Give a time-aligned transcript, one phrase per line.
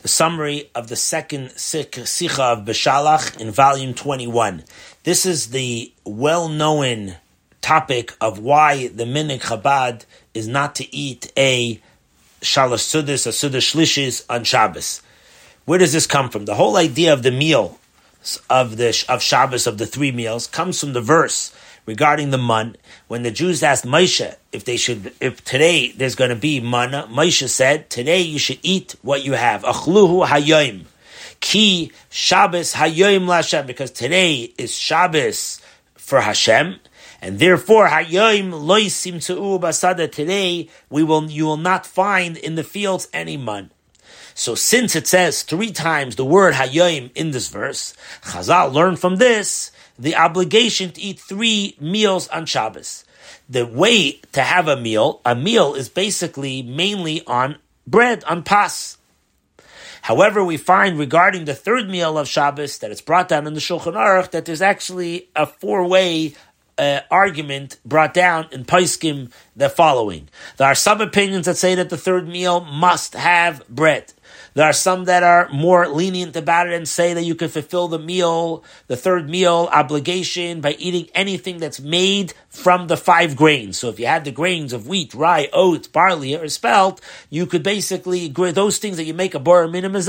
[0.00, 4.64] the summary of the second Sikha of Beshalach in volume 21.
[5.04, 7.16] This is the well-known
[7.60, 10.04] topic of why the Minig Chabad
[10.34, 11.80] is not to eat a
[12.40, 15.02] Shalosh Sudis, a Sudash Shlishis on Shabbos.
[15.64, 16.44] Where does this come from?
[16.44, 17.78] The whole idea of the meal
[18.50, 21.54] of the of Shabbos of the three meals comes from the verse
[21.86, 22.76] regarding the mun.
[23.08, 27.08] When the Jews asked Moshe if they should, if today there's going to be manna,
[27.10, 29.62] Moshe said, today you should eat what you have.
[29.62, 30.84] Achluhu hayoim.
[31.40, 35.60] Ki Shabbos hayoim lashem, because today is Shabbos
[35.94, 36.80] for Hashem.
[37.22, 39.16] And therefore, hayoim loisim
[39.60, 40.10] basada.
[40.10, 43.70] Today, we will you will not find in the fields any mun.
[44.38, 49.16] So since it says three times the word hayoim in this verse, Chazal learned from
[49.16, 53.06] this the obligation to eat three meals on Shabbos.
[53.48, 58.98] The way to have a meal, a meal is basically mainly on bread, on pas.
[60.02, 63.60] However, we find regarding the third meal of Shabbos that it's brought down in the
[63.60, 66.34] Shulchan Aruch that there's actually a four-way
[66.78, 70.28] uh, argument brought down in Paiskim the following.
[70.58, 74.12] There are some opinions that say that the third meal must have bread.
[74.56, 77.88] There are some that are more lenient about it and say that you can fulfill
[77.88, 83.76] the meal, the third meal obligation by eating anything that's made from the five grains.
[83.76, 87.62] So if you had the grains of wheat, rye, oats, barley, or spelt, you could
[87.62, 90.02] basically, those things that you make a bar minimum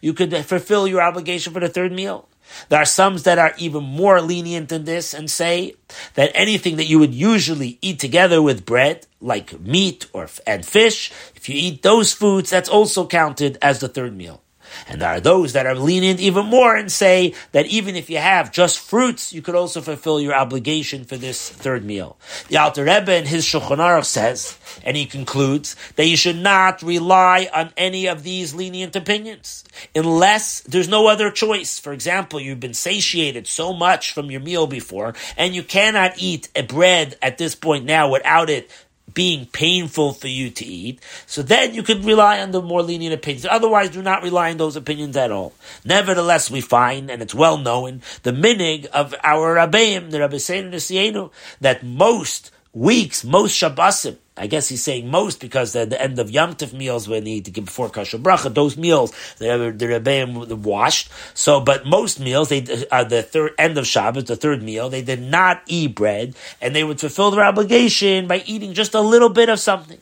[0.00, 2.28] you could fulfill your obligation for the third meal.
[2.68, 5.74] There are some that are even more lenient than this and say
[6.14, 11.12] that anything that you would usually eat together with bread, like meat or and fish,
[11.34, 14.42] if you eat those foods, that's also counted as the third meal.
[14.88, 18.18] And there are those that are lenient even more and say that even if you
[18.18, 22.16] have just fruits, you could also fulfill your obligation for this third meal.
[22.48, 26.82] The Alter Rebbe in his Shulchan Aruch says, and he concludes, that you should not
[26.82, 29.64] rely on any of these lenient opinions
[29.94, 31.78] unless there's no other choice.
[31.78, 36.48] For example, you've been satiated so much from your meal before, and you cannot eat
[36.54, 38.70] a bread at this point now without it
[39.12, 43.14] being painful for you to eat, so then you could rely on the more lenient
[43.14, 43.46] opinions.
[43.50, 45.52] Otherwise, do not rely on those opinions at all.
[45.84, 51.30] Nevertheless, we find, and it's well known, the minig of our Rabbeim, the Rabbi Seinu
[51.60, 56.30] that most weeks, most Shabbosim, I guess he's saying most because at the end of
[56.30, 60.48] Yom Tov meals when need to give before Kasher Bracha, those meals the the Rebbeim
[60.58, 61.10] washed.
[61.34, 65.02] So, but most meals they uh, the third end of Shabbos, the third meal, they
[65.02, 69.28] did not eat bread, and they would fulfill their obligation by eating just a little
[69.28, 69.98] bit of something.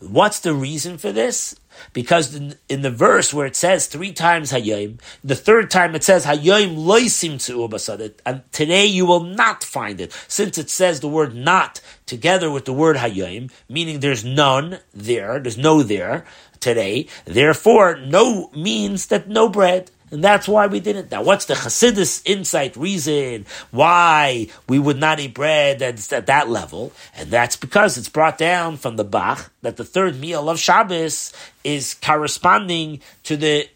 [0.00, 1.56] What's the reason for this?
[1.92, 6.04] Because in, in, the verse where it says three times Hayyim, the third time it
[6.04, 10.12] says Hayyim loisim tzu'ubasadet, and today you will not find it.
[10.28, 15.38] Since it says the word not together with the word Hayyim, meaning there's none there,
[15.38, 16.24] there's no there
[16.60, 19.90] today, therefore no means that no bread.
[20.10, 21.10] And that's why we didn't.
[21.10, 26.48] Now, what's the Hasidus insight reason why we would not eat bread at, at that
[26.48, 26.92] level?
[27.16, 31.32] And that's because it's brought down from the Bach that the third meal of Shabbos
[31.64, 33.68] is corresponding to the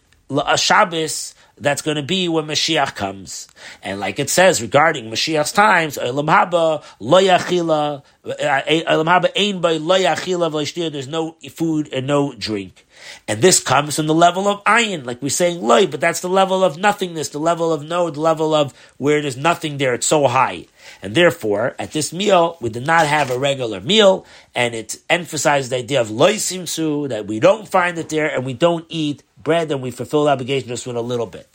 [0.57, 3.47] Shabbos that's going to be when Mashiach comes.
[3.83, 12.07] And like it says regarding Mashiach's times, Lo Yachila, eh, eh, there's no food and
[12.07, 12.85] no drink.
[13.27, 16.29] And this comes from the level of ayin, like we're saying loy, but that's the
[16.29, 20.07] level of nothingness, the level of no, the level of where there's nothing there, it's
[20.07, 20.65] so high.
[21.01, 25.71] And therefore, at this meal, we did not have a regular meal, and it emphasized
[25.71, 29.23] the idea of loy simsu, that we don't find it there, and we don't eat
[29.43, 31.47] bread, and we fulfill the obligation just with a little bit.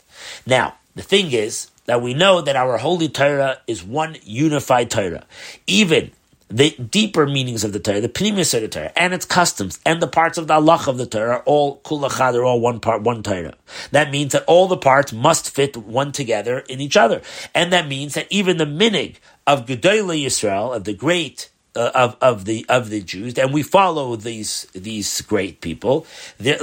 [0.45, 5.25] Now, the thing is, that we know that our holy Torah is one unified Torah.
[5.67, 6.11] Even
[6.47, 10.01] the deeper meanings of the Torah, the pnimius of the Torah, and its customs, and
[10.01, 13.01] the parts of the Allah of the Torah, are all kulachad, they're all one part,
[13.01, 13.55] one Torah.
[13.91, 17.21] That means that all the parts must fit one together in each other.
[17.53, 19.15] And that means that even the minig
[19.47, 23.63] of Gedolei Yisrael, of the great uh, of of the of the Jews, and we
[23.63, 26.05] follow these these great people.
[26.37, 26.57] The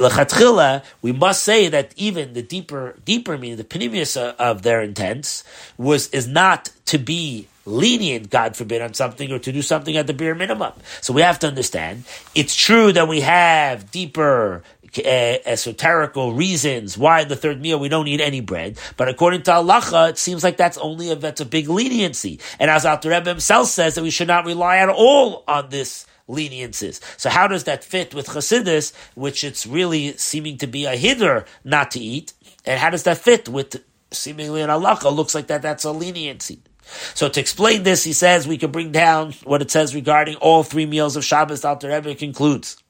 [1.03, 5.45] we must say that even the deeper deeper meaning, the pnimius of their intents
[5.77, 10.07] was is not to be lenient, God forbid, on something or to do something at
[10.07, 10.73] the bare minimum.
[11.01, 12.05] So we have to understand
[12.35, 14.63] it's true that we have deeper
[14.99, 19.51] Eh, esoterical reasons why the third meal we don't eat any bread, but according to
[19.51, 22.39] halacha, it seems like that's only a that's a big leniency.
[22.59, 26.05] And as Alter Rebbe himself says, that we should not rely at all on this
[26.29, 27.01] leniencies.
[27.19, 31.47] So how does that fit with Chassidus, which it's really seeming to be a hinder
[31.65, 32.35] not to eat?
[32.67, 35.15] And how does that fit with seemingly an halacha?
[35.15, 36.61] Looks like that that's a leniency.
[37.15, 40.63] So to explain this, he says we can bring down what it says regarding all
[40.63, 41.65] three meals of Shabbos.
[41.65, 42.82] Alter Rebbe concludes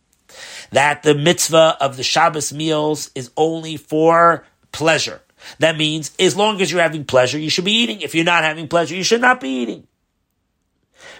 [0.71, 5.21] that the mitzvah of the Shabbos meals is only for pleasure.
[5.59, 8.01] That means as long as you're having pleasure, you should be eating.
[8.01, 9.87] If you're not having pleasure, you should not be eating.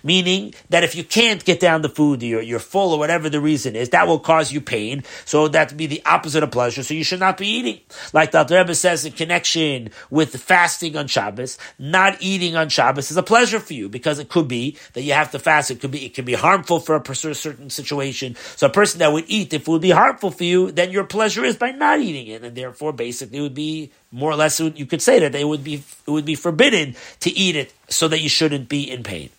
[0.03, 3.41] Meaning that if you can't get down the food, you're, you're full or whatever the
[3.41, 5.03] reason is, that will cause you pain.
[5.25, 6.83] So that would be the opposite of pleasure.
[6.83, 7.81] So you should not be eating.
[8.13, 13.17] Like the Rebbe says in connection with fasting on Shabbos, not eating on Shabbos is
[13.17, 15.71] a pleasure for you because it could be that you have to fast.
[15.71, 18.37] It could be, it can be harmful for a certain situation.
[18.57, 21.05] So a person that would eat, if it would be harmful for you, then your
[21.05, 22.43] pleasure is by not eating it.
[22.43, 25.65] And therefore, basically, it would be more or less, you could say that they would
[25.65, 29.31] be, it would be forbidden to eat it so that you shouldn't be in pain.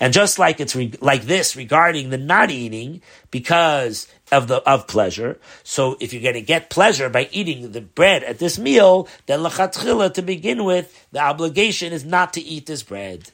[0.00, 4.86] And just like it's re- like this regarding the not eating because of the of
[4.86, 5.38] pleasure.
[5.62, 9.40] So if you're going to get pleasure by eating the bread at this meal, then
[9.40, 13.30] lachatchila to begin with, the obligation is not to eat this bread.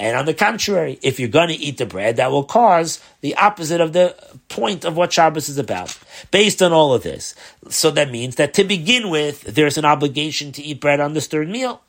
[0.00, 3.36] And on the contrary, if you're going to eat the bread, that will cause the
[3.36, 4.16] opposite of the
[4.48, 5.96] point of what Shabbos is about.
[6.30, 7.34] Based on all of this,
[7.68, 11.26] so that means that to begin with, there's an obligation to eat bread on this
[11.26, 11.80] third meal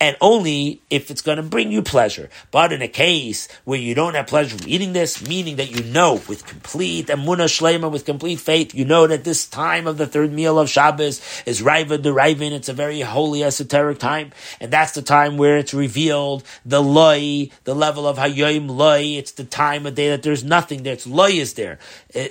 [0.00, 2.30] and only if it's going to bring you pleasure.
[2.50, 5.82] But in a case where you don't have pleasure from eating this, meaning that you
[5.84, 10.06] know with complete emunah shlema, with complete faith, you know that this time of the
[10.06, 12.52] third meal of Shabbos is Raiva the Raivin.
[12.52, 17.50] It's a very holy esoteric time, and that's the time where it's revealed the loy,
[17.64, 19.16] the level of hayoim loy.
[19.16, 20.92] It's the time of day that there's nothing there.
[20.92, 21.78] It's loy is there,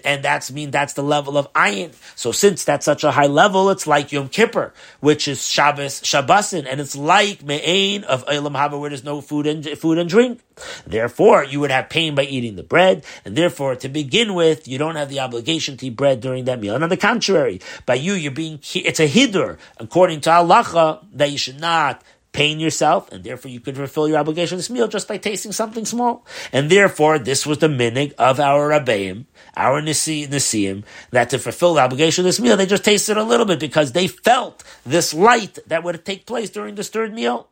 [0.03, 1.93] and that's mean that's the level of ayin.
[2.15, 6.65] So since that's such a high level, it's like Yom Kippur, which is Shabbos Shabbosin,
[6.69, 6.95] and it's
[7.35, 10.41] like me'ain of Eilam Haba where there's no food and food and drink.
[10.87, 14.77] Therefore, you would have pain by eating the bread, and therefore, to begin with, you
[14.77, 16.75] don't have the obligation to eat bread during that meal.
[16.75, 21.31] And on the contrary, by you, you're being it's a hidur according to halacha that
[21.31, 22.01] you should not
[22.35, 25.85] pain yourself, and therefore you could fulfill your obligation this meal just by tasting something
[25.85, 26.25] small.
[26.51, 31.75] And therefore, this was the minig of our rabbeim, our Nisi, nisiim, that to fulfill
[31.75, 35.13] the obligation of this meal, they just tasted a little bit because they felt this
[35.13, 37.47] light that would take place during this third meal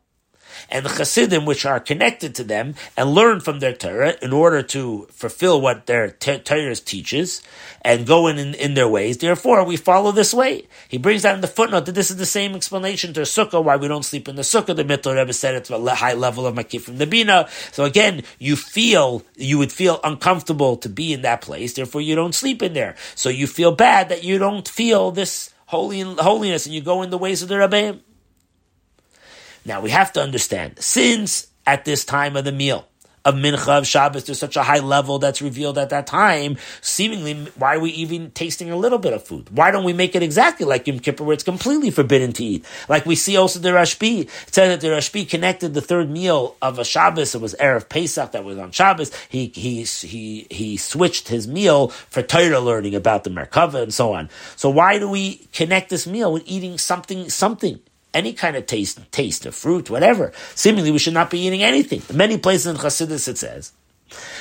[0.70, 4.62] and the Chassidim, which are connected to them and learn from their Torah in order
[4.62, 7.42] to fulfill what their Torah teaches
[7.82, 9.18] and go in, in, in their ways.
[9.18, 10.66] Therefore, we follow this way.
[10.88, 13.76] He brings that in the footnote that this is the same explanation to sukkah why
[13.76, 14.74] we don't sleep in the sukkah.
[14.74, 17.48] The Mittler Rebbe said it's a high level of makif from the bina.
[17.72, 21.74] So again, you feel you would feel uncomfortable to be in that place.
[21.74, 22.96] Therefore, you don't sleep in there.
[23.14, 27.10] So you feel bad that you don't feel this holy holiness and you go in
[27.10, 28.00] the ways of the Rebbeim.
[29.64, 32.86] Now we have to understand, since at this time of the meal,
[33.24, 36.58] of Mincha of Shabbos, there's such a high level that's revealed at that time.
[36.82, 39.48] Seemingly, why are we even tasting a little bit of food?
[39.56, 42.66] Why don't we make it exactly like Yom Kippur, where it's completely forbidden to eat?
[42.88, 44.22] Like we see also the Rashbi.
[44.24, 47.34] It says that the Rashbi connected the third meal of a Shabbos.
[47.34, 49.10] It was erev Pesach that was on Shabbos.
[49.28, 54.12] He he he he switched his meal for Torah learning about the Merkava and so
[54.12, 54.28] on.
[54.56, 57.80] So why do we connect this meal with eating something something?
[58.14, 60.32] Any kind of taste, taste of fruit, whatever.
[60.54, 62.02] Seemingly, we should not be eating anything.
[62.08, 63.72] In many places in Chassidus, it says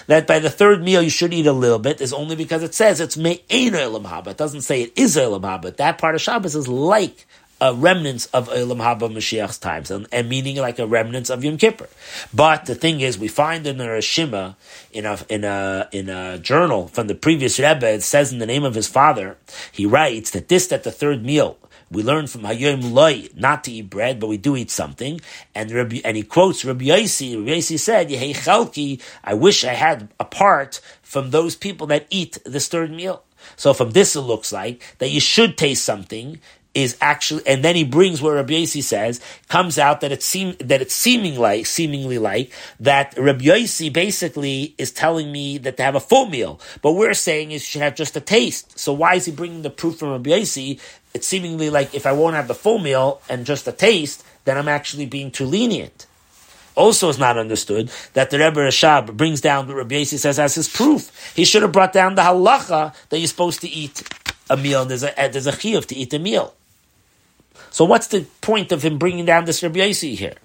[0.07, 2.75] that by the third meal you should eat a little bit is only because it
[2.75, 4.27] says it's me'ein elam haba.
[4.27, 5.75] It doesn't say it is elam haba.
[5.75, 7.25] That part of Shabbos is like
[7.61, 11.57] a remnants of Elam Haba Mashiach's times, and, and, meaning like a remnants of Yom
[11.57, 11.87] Kippur.
[12.33, 14.55] But the thing is, we find in the Rishima,
[14.91, 18.45] in a, in a, in a journal from the previous Rebbe, it says in the
[18.45, 19.37] name of his father,
[19.71, 21.57] he writes that this, that the third meal
[21.93, 25.21] we learn from Hayom Loi not to eat bread, but we do eat something.
[25.55, 27.35] And Rabbi, and he quotes Rabbi Yossi.
[27.37, 32.07] Rabbi Yossi said, "Yehei chalki, I wish I had a part from those people that
[32.09, 33.23] eat this third meal."
[33.55, 36.39] So from this, it looks like that you should taste something
[36.73, 40.55] is actually, and then he brings where Rabbi Yossi says, comes out that it seem
[40.59, 45.83] that it's seeming like, seemingly like that Rabbi Yossi basically is telling me that to
[45.83, 48.79] have a full meal, but we're saying is should have just a taste.
[48.79, 50.79] So why is he bringing the proof from Rabbi Yossi?
[51.13, 54.57] It's seemingly like if I won't have the full meal and just a taste, then
[54.57, 56.07] I'm actually being too lenient.
[56.75, 60.55] Also, is not understood that the Rebbe Rashab brings down what Rabbi Yossi says as
[60.55, 61.11] his proof.
[61.35, 64.01] He should have brought down the halacha that you're supposed to eat
[64.49, 66.55] a meal and there's a, there's a chiyuv to eat a meal.
[67.69, 70.35] So what's the point of him bringing down this Rabbi Yossi here?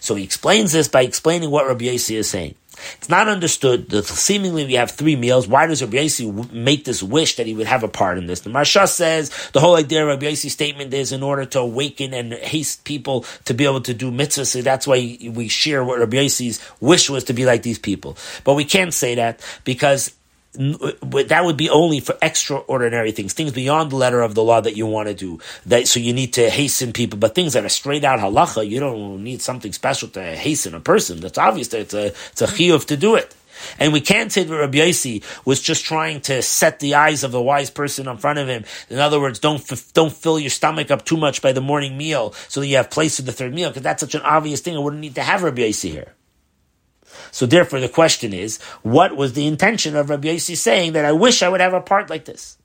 [0.00, 2.54] So he explains this by explaining what Rabbi Yossi is saying.
[2.96, 5.46] It's not understood that seemingly we have three meals.
[5.46, 8.40] Why does Rabbi Yossi make this wish that he would have a part in this?
[8.40, 12.14] The Maharsha says the whole idea of Rabbi Yossi's statement is in order to awaken
[12.14, 14.46] and haste people to be able to do mitzvahs.
[14.46, 18.16] So that's why we share what Rabbi Yossi's wish was to be like these people.
[18.44, 20.14] But we can't say that because
[20.52, 24.76] that would be only for extraordinary things, things beyond the letter of the law that
[24.76, 25.38] you want to do.
[25.66, 28.80] That so you need to hasten people, but things that are straight out halacha, you
[28.80, 31.20] don't need something special to hasten a person.
[31.20, 33.34] That's obvious that it's a it's a chiyuv to do it.
[33.78, 37.32] And we can't say that Rabbi Yossi was just trying to set the eyes of
[37.32, 38.64] the wise person in front of him.
[38.88, 41.96] In other words, don't f- don't fill your stomach up too much by the morning
[41.96, 44.60] meal so that you have place for the third meal, because that's such an obvious
[44.60, 44.76] thing.
[44.76, 46.14] I wouldn't need to have Rabbi Yossi here.
[47.30, 51.12] So therefore, the question is, what was the intention of Rabbi Yossi saying that I
[51.12, 52.58] wish I would have a part like this?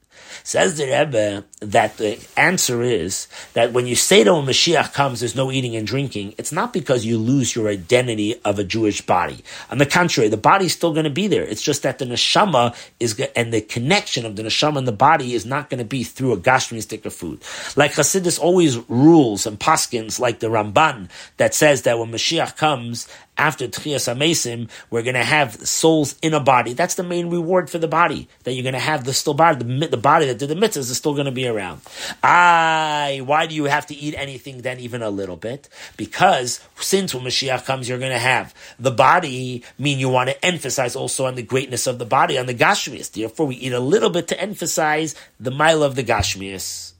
[0.43, 5.19] Says the Rebbe that the answer is that when you say that when Mashiach comes,
[5.19, 9.01] there's no eating and drinking, it's not because you lose your identity of a Jewish
[9.01, 9.43] body.
[9.72, 11.43] On the contrary, the body's still going to be there.
[11.43, 15.34] It's just that the neshama is, and the connection of the neshama and the body
[15.34, 17.41] is not going to be through a gashmi stick of food.
[17.75, 23.07] Like Hasidus always rules and paskins, like the Ramban, that says that when Mashiach comes,
[23.38, 26.74] after Tchias Amesim, we're going to have souls in a body.
[26.74, 29.63] That's the main reward for the body, that you're going to have the still body,
[29.63, 31.81] the, the body that did the mitzvahs is still going to be around.
[32.21, 35.67] I, why do you have to eat anything then even a little bit?
[35.97, 40.45] Because since when Mashiach comes, you're going to have the body, mean you want to
[40.45, 43.12] emphasize also on the greatness of the body, on the Gashmias.
[43.12, 46.93] Therefore, we eat a little bit to emphasize the mile of the Gashmias.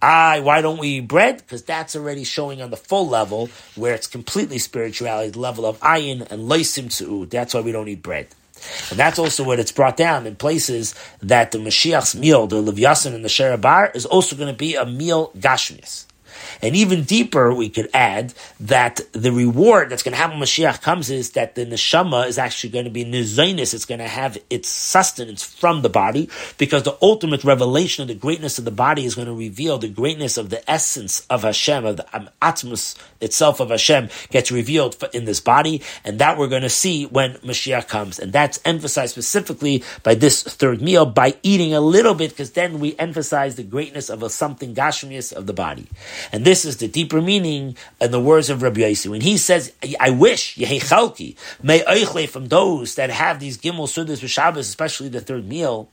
[0.00, 1.38] I, why don't we eat bread?
[1.38, 5.80] Because that's already showing on the full level where it's completely spirituality, the level of
[5.80, 7.30] ayin and loisim tzu'ud.
[7.30, 8.28] That's why we don't eat bread.
[8.90, 13.14] And that's also what it's brought down in places that the Mashiach's meal, the Levyasin
[13.14, 16.06] and the Shor HaBor, is also going to be a meal gashmis.
[16.62, 20.82] And even deeper, we could add that the reward that's going to happen when Mashiach
[20.82, 23.74] comes is that the neshama is actually going to be nizainis.
[23.74, 28.14] It's going to have its sustenance from the body because the ultimate revelation of the
[28.14, 31.84] greatness of the body is going to reveal the greatness of the essence of Hashem,
[31.84, 35.82] of the um, atzmus itself of Hashem gets revealed in this body.
[36.04, 38.18] And that we're going to see when Mashiach comes.
[38.18, 42.80] And that's emphasized specifically by this third meal by eating a little bit because then
[42.80, 45.86] we emphasize the greatness of a something gashmius of the body.
[46.32, 49.10] And this is the deeper meaning in the words of Rabbi Yossi.
[49.10, 54.22] When he says, I wish, Yehechalki, may eichle from those that have these Gimel Sudas
[54.22, 55.88] with Shabbos, especially the third meal,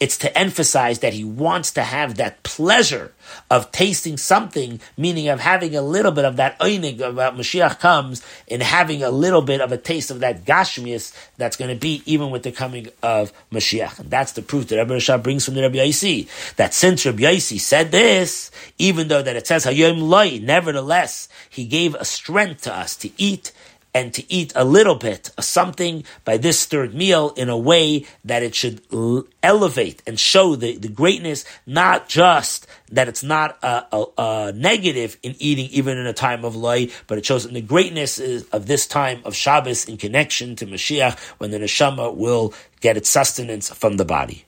[0.00, 3.12] it's to emphasize that he wants to have that pleasure
[3.50, 8.22] of tasting something, meaning of having a little bit of that einig about Mashiach comes,
[8.50, 12.02] and having a little bit of a taste of that gashmias that's going to be
[12.06, 13.98] even with the coming of Mashiach.
[13.98, 17.22] And that's the proof that Rabbi Rashab brings from the Rabbi Yaisi, that since Rabbi
[17.22, 22.96] Yaisi said this, even though that it says Nevertheless, he gave a strength to us
[22.96, 23.52] to eat
[23.94, 28.04] and to eat a little bit of something by this third meal in a way
[28.24, 28.82] that it should
[29.42, 35.16] elevate and show the, the greatness, not just that it's not a, a, a negative
[35.22, 38.18] in eating even in a time of light, but it shows in the greatness
[38.52, 43.08] of this time of Shabbos in connection to Mashiach when the neshama will get its
[43.08, 44.44] sustenance from the body.